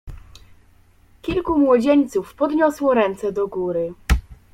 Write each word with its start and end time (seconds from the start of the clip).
"Kilku 1.21 1.57
młodzieńców 1.59 2.33
podniosło 2.35 2.93
ręce 2.93 3.31
do 3.31 3.47
góry." 3.47 3.93